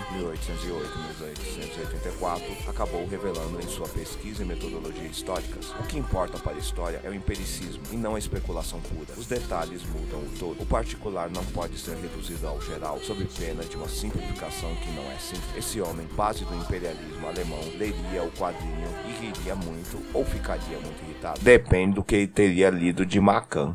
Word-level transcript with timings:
1808-1884, 2.21 2.69
acabou 2.69 3.07
revelando 3.07 3.61
em 3.61 3.69
sua 3.69 3.89
pesquisa 3.89 4.43
e 4.43 4.47
metodologia 4.47 5.09
históricas. 5.09 5.71
O 5.81 5.85
que 5.85 5.99
importa 5.99 6.39
para 6.39 6.48
a 6.51 6.59
história 6.59 7.01
é 7.05 7.09
o 7.09 7.15
empiricismo 7.15 7.83
e 7.93 7.97
não 7.97 8.15
a 8.15 8.19
especulação 8.19 8.81
pura. 8.81 9.13
Os 9.17 9.27
detalhes 9.27 9.83
mudam 9.85 10.21
o 10.21 10.31
todo. 10.39 10.63
O 10.63 10.67
particular 10.67 11.31
não 11.31 11.45
pode 11.47 11.79
ser 11.79 11.97
reduzido 11.97 12.47
ao 12.47 12.61
geral, 12.61 12.99
sob 13.01 13.25
pena 13.39 13.65
de 13.65 13.77
uma 13.77 13.89
simplificação 13.89 14.75
que 14.77 14.91
não 14.93 15.11
é 15.11 15.19
simples. 15.19 15.57
Esse 15.57 15.81
homem, 15.81 16.07
base 16.17 16.45
do 16.45 16.55
imperialismo 16.55 17.27
alemão, 17.27 17.61
leria 17.77 18.23
o 18.23 18.31
quadrinho 18.33 18.89
e 19.07 19.27
riria 19.27 19.55
muito 19.55 20.03
ou 20.13 20.25
ficaria 20.25 20.79
muito 20.79 21.03
irritado. 21.05 21.41
Depende 21.41 21.95
do 21.95 22.05
que 22.05 22.27
teria 22.27 22.71
lido 22.71 23.05
de 23.05 23.21
Macan. 23.21 23.75